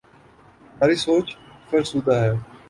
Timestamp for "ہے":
2.23-2.31